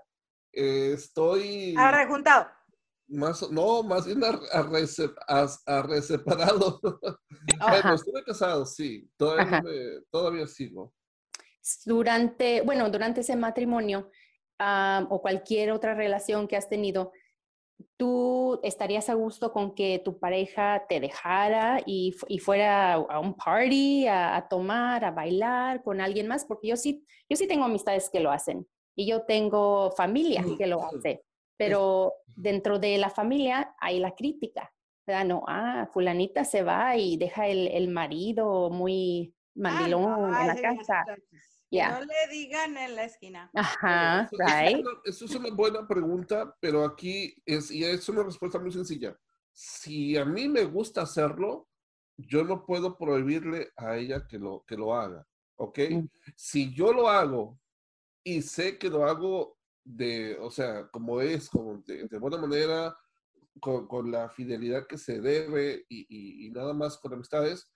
[0.53, 1.75] estoy.
[1.77, 2.47] ¿Ha rejuntado?
[3.07, 6.81] Más, no, más bien a, reseparado.
[7.61, 9.11] bueno, estuve casado, sí.
[9.17, 9.63] Todavía,
[10.11, 10.95] todavía sigo.
[11.85, 14.11] Durante, bueno, durante ese matrimonio
[14.59, 17.13] ah, o cualquier otra relación que has tenido,
[17.97, 23.35] ¿tú estarías a gusto con que tu pareja te dejara y, y fuera a un
[23.35, 26.45] party, a, tomar, a bailar con alguien más?
[26.45, 28.67] Porque yo sí, yo sí tengo amistades que lo hacen
[28.97, 31.25] y yo tengo familia que lo hace,
[31.57, 34.73] pero dentro de la familia hay la crítica.
[35.07, 35.25] ¿verdad?
[35.27, 40.57] No, ah, fulanita se va y deja el, el marido muy ah, mandilón en la
[40.61, 41.05] casa.
[41.75, 43.51] No le digan en la esquina.
[43.55, 44.85] Ajá, right.
[45.05, 49.17] Eso es una buena pregunta, pero aquí es, y es una respuesta muy sencilla.
[49.53, 51.69] Si a mí me gusta hacerlo,
[52.17, 55.79] yo no puedo prohibirle a ella que lo, que lo haga, ¿ok?
[55.91, 56.09] Mm.
[56.37, 57.59] Si yo lo hago
[58.23, 62.97] y sé que lo hago de, o sea, como es, como de, buena manera,
[63.61, 67.71] con, con, la fidelidad que se debe y, y, nada más con amistades,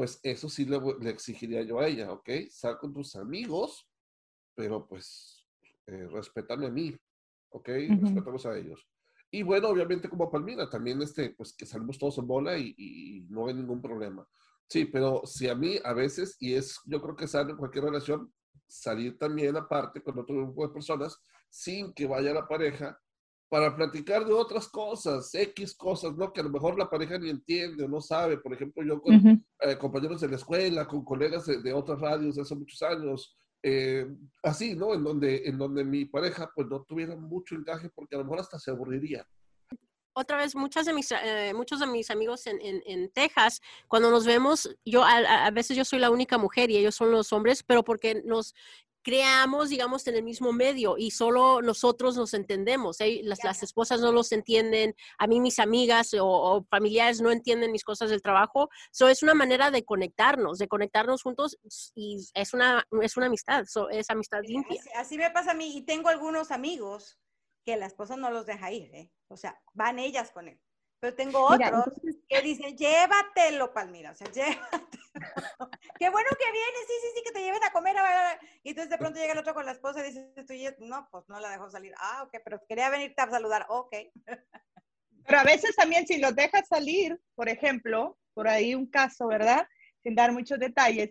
[0.00, 0.78] pues eso sí le,
[1.10, 2.30] exigiría yo a ella, ¿ok?
[2.48, 3.86] Sal con tus amigos,
[4.54, 5.46] pero pues
[5.86, 6.96] eh, respétame a mí,
[7.50, 7.68] ¿ok?
[8.00, 8.88] Respetamos a ellos.
[9.30, 13.46] Y bueno, obviamente como Palmira, también este, pues que salimos todos en bola y, no
[13.46, 14.26] hay ningún problema.
[14.70, 17.84] Sí, pero si a mí a veces, y es, yo creo que sale en cualquier
[17.84, 18.32] relación,
[18.66, 22.98] salir también aparte con otro grupo de personas sin que vaya la pareja
[23.50, 26.32] para platicar de otras cosas, X cosas, ¿no?
[26.32, 28.38] Que a lo mejor la pareja ni entiende o no sabe.
[28.38, 32.42] Por ejemplo, yo con eh, compañeros de la escuela, con colegas de, otras radios de
[32.42, 34.06] hace muchos años, eh,
[34.44, 34.94] así, ¿no?
[34.94, 38.38] En donde, en donde mi pareja pues no tuviera mucho encaje porque a lo mejor
[38.38, 39.26] hasta se aburriría.
[40.12, 44.10] Otra vez, muchas de mis, eh, muchos de mis amigos en, en, en, Texas, cuando
[44.10, 47.32] nos vemos, yo a, a, veces yo soy la única mujer y ellos son los
[47.32, 48.54] hombres, pero porque nos
[49.02, 53.00] creamos, digamos, en el mismo medio y solo nosotros nos entendemos.
[53.00, 53.20] ¿eh?
[53.24, 57.84] Las, las, esposas no los entienden, a mí mis amigas o, familiares no entienden mis
[57.84, 58.68] cosas del trabajo.
[58.90, 61.58] So, es una manera de conectarnos, de conectarnos juntos
[61.94, 64.82] y es una, es una amistad, es amistad limpia.
[64.96, 67.18] Así, me pasa a mí y tengo algunos amigos
[67.64, 69.10] que la esposa no los deja ir, ¿eh?
[69.28, 70.60] o sea, van ellas con él.
[71.00, 71.84] Pero tengo otros
[72.28, 75.00] que dicen, llévatelo, Palmira, o sea, llévatelo.
[75.98, 77.96] Qué bueno que viene, sí, sí, sí, que te lleven a comer.
[78.62, 81.40] Y entonces de pronto llega el otro con la esposa y dice, no, pues no
[81.40, 81.94] la dejó salir.
[81.98, 83.66] Ah, ok, pero quería venirte a saludar.
[83.68, 83.94] Ok.
[85.26, 89.68] Pero a veces también si los dejas salir, por ejemplo, por ahí un caso, ¿verdad?
[90.02, 91.10] Sin dar muchos detalles,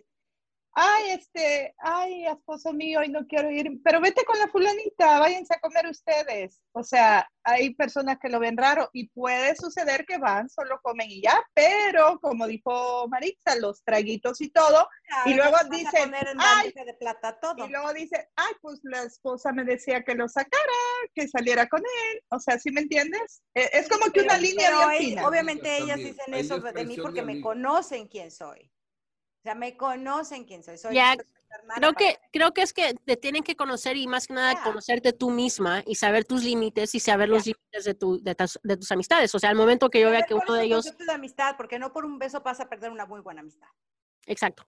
[0.72, 5.54] ay, este, ay, esposo mío, y no quiero ir, pero vete con la fulanita, váyanse
[5.54, 6.60] a comer ustedes.
[6.72, 11.10] O sea, hay personas que lo ven raro y puede suceder que van, solo comen
[11.10, 14.88] y ya, pero como dijo Maritza, los traguitos y todo,
[15.26, 17.66] y luego dicen, ay, de plata todo.
[17.66, 20.72] y luego dice, ay, pues la esposa me decía que lo sacara,
[21.14, 22.22] que saliera con él.
[22.30, 23.42] O sea, ¿sí me entiendes?
[23.54, 25.26] E, Es como que una línea bien fina.
[25.28, 28.70] Obviamente ellas dicen eso de mí porque de me conocen quién soy.
[29.40, 30.76] O sea, me conocen quién soy.
[30.76, 31.16] soy Ya,
[31.76, 35.12] Creo que, creo que es que te tienen que conocer y más que nada conocerte
[35.12, 38.76] tú misma y saber tus límites y saber los límites de, tu, de, tus, de
[38.76, 39.34] tus amistades.
[39.34, 40.96] O sea, al momento que yo vea que uno de el ellos...
[40.96, 43.66] de amistad, porque no por un beso vas a perder una muy buena amistad.
[44.26, 44.64] Exacto.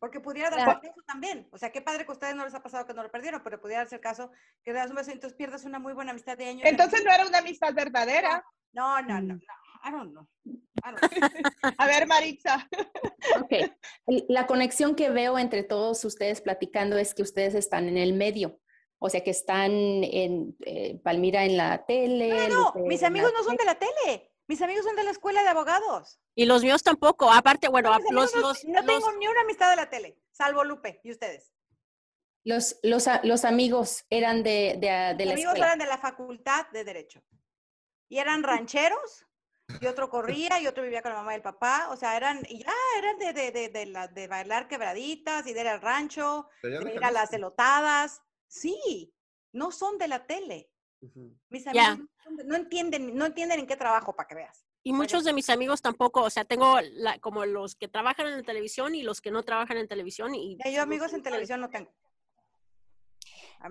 [0.00, 0.72] Porque pudiera Claro.
[0.72, 1.48] darse el caso también.
[1.52, 3.42] O sea, qué padre que a ustedes no les ha pasado que no lo perdieron,
[3.42, 4.32] pero pudiera darse el caso
[4.64, 6.62] que das un beso y entonces pierdas una muy buena amistad de años.
[6.62, 8.44] de Entonces no era una amistad verdadera.
[8.72, 9.40] No, no, no, no.
[9.86, 10.26] I don't know.
[10.82, 11.00] I don't
[11.62, 11.70] know.
[11.78, 12.68] A ver, Maritza.
[13.40, 13.52] Ok.
[14.28, 18.58] La conexión que veo entre todos ustedes platicando es que ustedes están en el medio.
[18.98, 22.48] O sea, que están en eh, Palmira en la tele.
[22.48, 24.32] No, mis amigos no son de la tele.
[24.46, 26.18] Mis amigos son de la escuela de abogados.
[26.34, 27.30] Y los míos tampoco.
[27.30, 30.18] Aparte, bueno, amigos los, no, los, no los- tengo ni una amistad de la tele,
[30.32, 31.52] salvo Lupe y ustedes.
[32.44, 35.66] Los, los, los amigos eran de, de, de Mis la amigos escuela.
[35.66, 37.22] eran de la facultad de Derecho.
[38.10, 39.26] Y eran rancheros,
[39.80, 41.88] y otro corría, y otro vivía con la mamá y el papá.
[41.90, 45.52] O sea, eran, y ya, eran de, de, de, de, la- de bailar quebraditas, y
[45.52, 48.22] de ir al rancho, De ir a las elotadas.
[48.46, 49.12] Sí,
[49.52, 50.70] no son de la tele.
[51.50, 51.98] Mis amigos
[52.46, 54.64] no, entienden, no entienden en qué trabajo, para que veas.
[54.86, 58.44] y muchos de mis amigos tampoco, o sea, tengo la- como los que trabajan en
[58.44, 60.34] televisión y los que no trabajan en televisión.
[60.34, 61.90] Y Ya, yo amigos en televisión no tengo.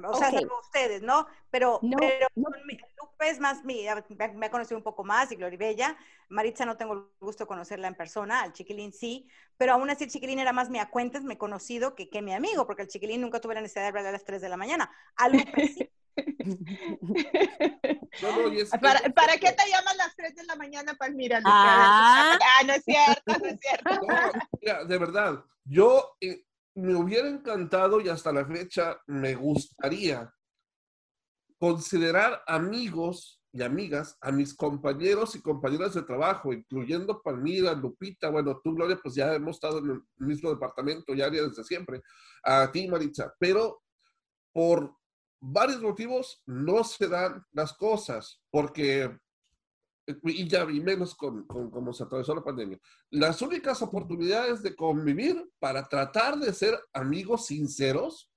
[0.05, 1.27] O sea, salvo ustedes, ¿no?
[1.51, 2.49] Pero, No, pero no.
[2.65, 3.85] mi- Lupe es más mi,
[4.17, 5.95] me, me ha conocido un poco más y Gloribella.
[6.29, 9.27] Maritza no tengo el gusto de conocerla en persona, al chiquilín sí,
[9.57, 12.65] pero aún así el chiquilín era más mi acuentes, me conocido que, que mi amigo,
[12.65, 14.91] porque el chiquilín nunca tuve la necesidad de hablarle a las 3 de la mañana.
[15.15, 15.89] A Lupe sí.
[18.21, 18.49] No, no,
[18.81, 21.39] ¿Para, es- ¿Para qué te llaman a las 3 de la mañana, Palmira?
[21.39, 21.51] Lupe?
[21.53, 22.37] Ah.
[22.41, 24.07] Ah, no es cierto, no es cierto.
[24.07, 26.45] No, mira, de verdad, yo eh,
[26.75, 30.33] me hubiera encantado y hasta la fecha me gustaría
[31.59, 38.59] considerar amigos y amigas a mis compañeros y compañeras de trabajo, incluyendo Palmira, Lupita, bueno,
[38.63, 42.01] tú, Gloria, pues ya hemos estado en el mismo departamento ya desde siempre,
[42.43, 43.83] a ti, Maritza, pero
[44.51, 44.95] por
[45.39, 49.15] varios motivos no se dan las cosas, porque,
[50.23, 54.75] y ya vi menos con, con cómo se atravesó la pandemia, las únicas oportunidades de
[54.75, 58.29] convivir para tratar de ser amigos sinceros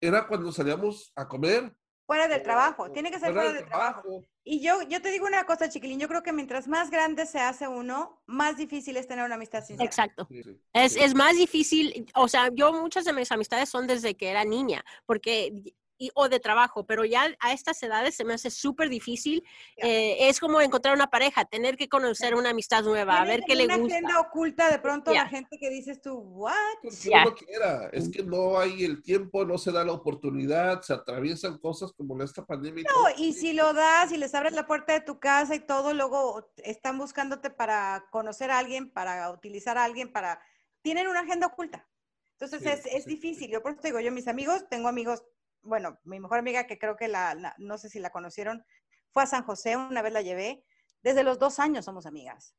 [0.00, 1.74] era cuando salíamos a comer.
[2.06, 4.22] Fuera del o- trabajo, o tiene que ser fuera fuera del trabajo.
[4.46, 7.38] Y yo, yo te digo una cosa, chiquilín, yo creo que mientras más grande se
[7.40, 9.86] hace uno, más difícil es tener una amistad sincera.
[9.86, 10.26] Exacto.
[10.30, 11.00] Sí, sí, Es, sí.
[11.00, 14.84] es más difícil, o sea, yo muchas de mis amistades son desde que era niña,
[15.06, 15.50] porque
[15.98, 19.42] y- o de trabajo, pero ya a estas edades se me hace súper difícil.
[19.76, 19.86] Ya.
[19.88, 23.54] eh, es como encontrar una pareja, tener que conocer una amistad nueva, a ver qué
[23.54, 23.94] le una gusta.
[23.96, 25.24] agenda oculta de pronto Ya.
[25.24, 26.54] la gente que dices tú, ¿what?
[26.82, 27.22] Porque Ya.
[27.26, 31.58] uno quiera, es que no hay el tiempo, no se da la oportunidad, se atraviesan
[31.58, 32.80] cosas como esta pandemia.
[32.82, 33.08] y No, todo.
[33.18, 36.50] y si lo das y les abres la puerta de tu casa y todo, luego
[36.58, 40.40] están buscándote para conocer a alguien, para utilizar a alguien, para...
[40.82, 41.88] Tienen una agenda oculta.
[42.32, 43.50] Entonces Sí, es, es sí, difícil.
[43.50, 45.22] Yo por eso te digo, yo mis amigos, tengo amigos,
[45.64, 48.64] bueno, mi mejor amiga que creo que la, la- no sé si la conocieron,
[49.10, 50.64] fue a San José, una vez la llevé.
[51.02, 52.56] Desde los dos años somos amigas.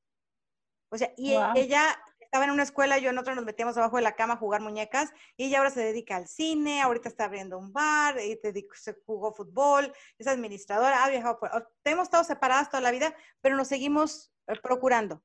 [0.90, 1.54] O sea, y Wow.
[1.56, 1.84] ella
[2.20, 4.62] estaba en una escuela, yo en otra nos metíamos abajo de la cama a jugar
[4.62, 8.40] muñecas, y ella ahora se dedica al cine, ahorita está abriendo un bar, y
[8.74, 11.72] se jugó fútbol, es administradora, ha viajado por...
[11.84, 15.24] Hemos estado separadas toda la vida, pero nos seguimos eh, procurando.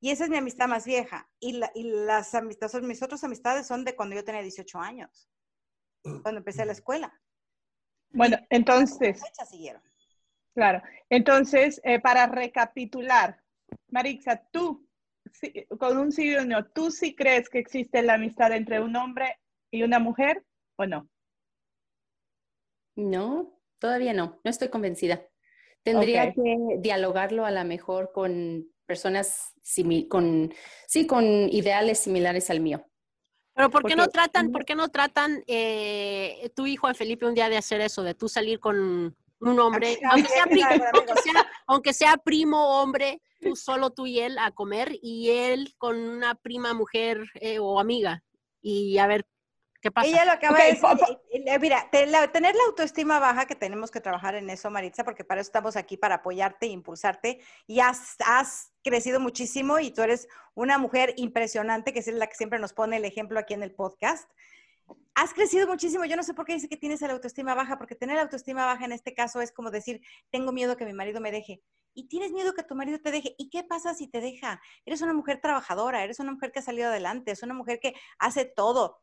[0.00, 1.28] Y esa es mi amistad más vieja.
[1.40, 5.28] Y, la- y las amistades, mis otras amistades son de cuando yo tenía 18 años,
[6.22, 7.12] cuando empecé la escuela.
[8.10, 9.82] Bueno, entonces, Fecha siguieron.
[10.54, 10.82] claro.
[11.10, 13.42] Entonces, eh, para recapitular,
[13.90, 14.88] Marixa, tú,
[15.78, 18.96] con un sí o un no, ¿tú sí crees que existe la amistad entre un
[18.96, 19.38] hombre
[19.70, 20.44] y una mujer
[20.76, 21.08] o no?
[22.96, 25.22] No, todavía no, no estoy convencida.
[25.82, 30.52] Tendría que dialogarlo a lo mejor con personas simi- con,
[30.86, 32.84] sí, con ideales similares al mío.
[33.58, 37.34] Pero ¿por qué no Porque- tratan, por qué no tratan eh, tu hijo Felipe un
[37.34, 41.22] día de hacer eso, de tú salir con un hombre, Ah, aunque sea, claro, aunque
[41.22, 45.98] sea- aunque sea primo hombre, tú solo tú y él a comer y él con
[45.98, 48.22] una prima mujer eh, o amiga
[48.62, 49.26] y a ver
[49.80, 50.08] ¿Qué pasa?
[50.08, 51.60] Ella lo acaba de decir.
[51.60, 55.48] Mira, tener la autoestima baja, que tenemos que trabajar en eso, Maritza, porque para eso
[55.48, 57.40] estamos aquí, para apoyarte e impulsarte.
[57.66, 62.34] Y has, has crecido muchísimo y tú eres una mujer impresionante, que es la que
[62.34, 64.28] siempre nos pone el ejemplo aquí en el podcast.
[65.14, 66.04] Has crecido muchísimo.
[66.04, 68.66] Yo no sé por qué dice que tienes la autoestima baja, porque tener la autoestima
[68.66, 70.00] baja en este caso es como decir,
[70.30, 71.62] tengo miedo que mi marido me deje.
[71.94, 73.34] Y tienes miedo que tu marido te deje.
[73.38, 74.60] ¿Y qué pasa si te deja?
[74.84, 77.94] Eres una mujer trabajadora, eres una mujer que ha salido adelante, es una mujer que
[78.18, 79.00] hace todo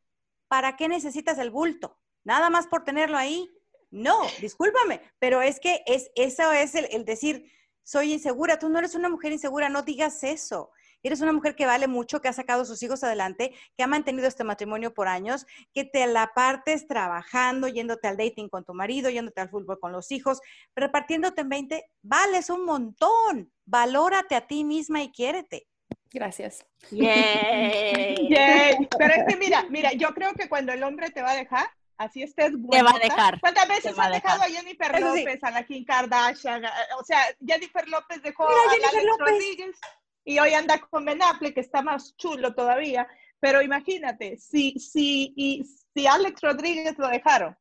[0.47, 1.97] ¿para qué necesitas el bulto?
[2.23, 3.49] ¿Nada más por tenerlo ahí?
[3.91, 7.51] No, discúlpame, pero es que es, eso es el, el decir,
[7.83, 10.71] soy insegura, tú no eres una mujer insegura, no digas eso.
[11.05, 13.87] Eres una mujer que vale mucho, que ha sacado a sus hijos adelante, que ha
[13.87, 18.73] mantenido este matrimonio por años, que te la partes trabajando, yéndote al dating con tu
[18.73, 20.41] marido, yéndote al fútbol con los hijos,
[20.75, 23.53] repartiéndote en 20, vales un montón.
[23.65, 25.67] Valórate a ti misma y quiérete.
[26.16, 26.66] Gracias.
[26.91, 28.30] Yay.
[28.30, 28.88] Yay.
[28.97, 31.68] Pero es que mira, mira, yo creo que cuando el hombre te va a dejar,
[31.97, 33.38] así estés Te va a dejar.
[33.41, 36.63] ¿Cuántas veces han dejado a Jennifer López, a la Kim Kardashian?
[36.97, 39.78] O sea, Jennifer López dejó a Alex Rodríguez
[40.24, 43.09] y hoy anda con Ben Affleck, que está más chulo todavía.
[43.41, 47.57] Pero imagínate, si, si, y, si Alex Rodríguez lo dejaron,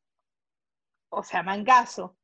[1.08, 2.16] o sea, mangazo.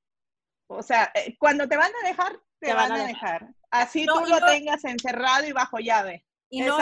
[0.68, 3.48] O sea, eh, cuando te van a dejar, te, van, a dejar.
[3.70, 6.24] Así tú lo tengas encerrado y bajo llave.
[6.52, 6.76] Y no,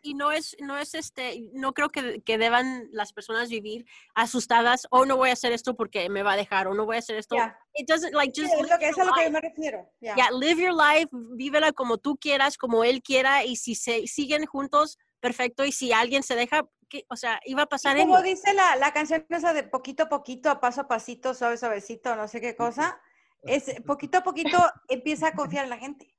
[0.00, 4.86] y no, es, no es este, no creo que, que, deban las personas vivir asustadas,
[4.90, 6.96] o oh, no voy a hacer esto porque me va a dejar, o no voy
[6.96, 7.34] a hacer esto.
[7.74, 9.90] It doesn't, like, just es, lo que, es a lo que yo me refiero.
[9.98, 10.14] Yeah.
[10.14, 10.30] yeah.
[10.30, 14.98] live your life, vívela como tú quieras, como él quiera, y si se siguen juntos,
[15.18, 17.04] perfecto, y si alguien se deja, ¿qué?
[17.08, 20.08] o sea, iba a pasar en Como dice la, la canción esa de poquito a
[20.08, 23.00] poquito, a paso a pasito, suave, suavecito, no sé qué cosa,
[23.42, 24.58] es poquito a poquito
[24.88, 26.14] empieza a confiar en la gente.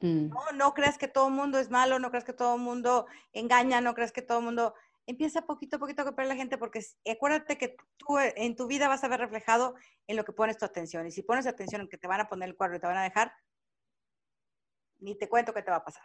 [0.00, 0.28] Mm.
[0.28, 3.06] No, no creas que todo el mundo es malo, no creas que todo el mundo
[3.32, 4.74] engaña, no creas que todo el mundo...
[5.06, 6.80] Empieza poquito a poquito a copiar a la gente porque
[7.10, 9.74] acuérdate que tú eh, en tu vida vas a ver reflejado
[10.06, 11.06] en lo que pones tu atención.
[11.06, 12.96] Y si pones atención en que te van a poner el cuadro y te van
[12.96, 13.34] a dejar,
[15.00, 16.04] ni te cuento qué te va a pasar.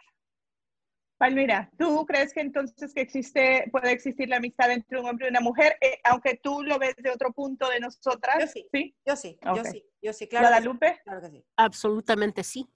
[1.20, 5.28] Palmira, ¿tú crees que entonces que existe, puede existir la amistad entre un hombre y
[5.30, 8.36] una mujer, eh, aunque tú lo ves de otro punto de nosotras?
[8.40, 8.96] Yo sí, ¿Sí?
[9.04, 10.46] yo sí, yo sí, yo sí, claro.
[10.46, 10.98] ¿Guadalupe?
[11.04, 11.44] Claro que sí.
[11.56, 12.66] Absolutamente sí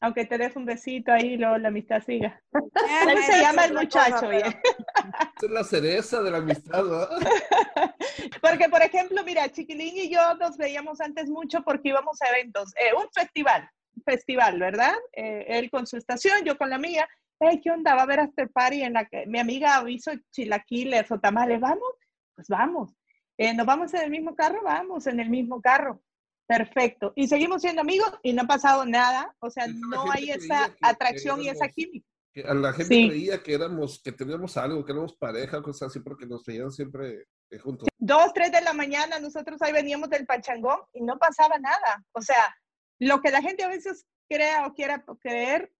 [0.00, 2.40] aunque te des un besito ahí, luego la amistad siga.
[2.52, 4.30] Ahí se llama el muchacho.
[5.42, 7.00] es la cereza de la amistad, ¿no?
[8.40, 12.72] Porque, por ejemplo, mira, Chiquilín y yo nos veíamos antes mucho porque íbamos a eventos,
[12.76, 13.68] eh, un festival,
[14.02, 14.94] festival, ¿verdad?
[15.12, 17.08] Eh, él con su estación, yo con la mía.
[17.40, 17.94] Hey, ¿qué onda?
[17.94, 21.60] Va a haber after party en la que mi amiga hizo chilaquiles o tamales.
[21.60, 21.88] ¿Vamos?
[22.34, 22.94] Pues vamos.
[23.36, 24.60] Eh, ¿Nos vamos en el mismo carro?
[24.64, 26.02] Vamos en el mismo carro.
[26.48, 27.12] Perfecto.
[27.14, 29.36] Y seguimos siendo amigos y no ha pasado nada.
[29.38, 32.06] O sea, no hay esa atracción y esa química.
[32.46, 36.26] a la gente creía que éramos, que teníamos algo, que éramos pareja, cosas así, porque
[36.26, 37.88] nos veían siempre eh, juntos.
[37.98, 42.04] Dos, tres de la mañana, nosotros ahí veníamos del pachangón y no pasaba nada.
[42.12, 42.56] O sea,
[42.98, 45.72] lo que la gente a veces crea o quiera creer,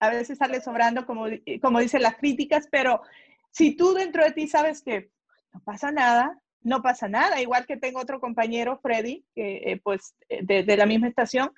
[0.00, 1.26] a veces sale sobrando, como,
[1.62, 3.02] como dicen las críticas, pero
[3.50, 5.10] si tú dentro de ti sabes que
[5.52, 7.40] no pasa nada, no pasa nada.
[7.40, 11.52] Igual que tengo otro compañero, Freddy, que eh, pues eh, de, la misma estación,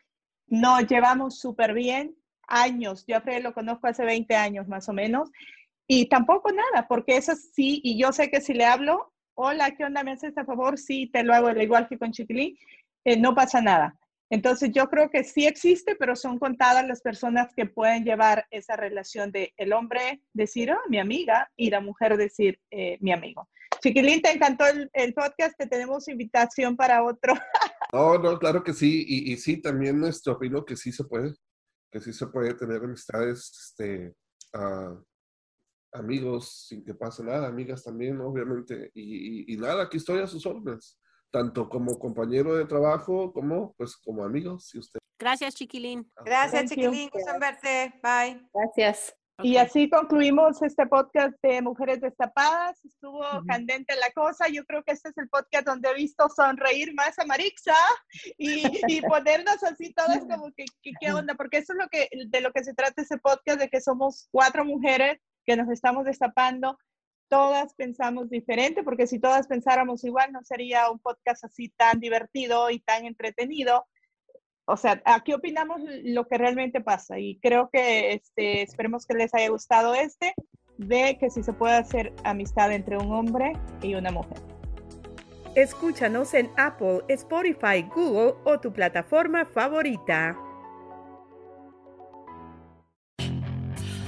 [0.46, 2.14] nos llevamos súper bien,
[2.46, 3.04] años.
[3.06, 5.30] Yo a Freddy lo conozco hace 20 años más o menos,
[5.86, 9.84] y tampoco nada, porque eso sí, y yo sé que si le hablo, hola, ¿qué
[9.84, 10.02] onda?
[10.02, 10.78] ¿Me haces este favor?
[10.78, 12.58] Sí, te lo hago igual que con Chiquilín,
[13.04, 13.98] eh, no pasa nada.
[14.30, 18.76] Entonces yo creo que sí existe, pero son contadas las personas que pueden llevar esa
[18.76, 22.60] relación de el hombre decir, oh, mi amiga, y la mujer decir,
[23.00, 23.48] mi amigo.
[23.80, 25.56] Chiquilín, ¿te encantó el, podcast?
[25.56, 27.34] Te tenemos invitación para otro.
[27.92, 29.04] no, no, claro que sí.
[29.06, 31.34] Y, sí, también nuestro opino que sí se puede,
[31.90, 34.14] que sí se puede tener amistades, este,
[35.92, 38.90] amigos sin que pase nada, amigas también, obviamente.
[38.94, 40.98] Y, nada, aquí estoy a sus órdenes,
[41.30, 44.98] tanto como compañero de trabajo como, pues, como amigos, si usted.
[45.18, 46.10] Gracias, Chiquilín.
[46.24, 47.10] Gracias, Chiquilín.
[47.12, 47.94] Gusto en verte.
[48.02, 48.48] Bye.
[48.54, 49.14] Gracias.
[49.40, 52.84] Y así concluimos este podcast de Mujeres Destapadas.
[52.84, 54.48] Estuvo candente la cosa.
[54.48, 57.76] Yo creo que este es el podcast donde he visto sonreír más a Marixa
[58.36, 60.64] y, y ponernos así todas como que,
[61.00, 61.34] ¿qué onda?
[61.36, 64.28] Porque eso es lo que, de lo que se trata ese podcast, de que somos
[64.32, 66.76] cuatro mujeres que nos estamos destapando.
[67.28, 72.70] Todas pensamos diferente, porque si todas pensáramos igual, no sería un podcast así tan divertido
[72.70, 73.86] y tan entretenido
[74.70, 79.34] o sea, aquí opinamos lo que realmente pasa y creo que este, esperemos que les
[79.34, 80.34] haya gustado este,
[80.76, 84.36] de que si se puede hacer amistad entre un hombre y una mujer.
[85.54, 90.38] Escúchanos en Apple, Spotify, Google o tu plataforma favorita.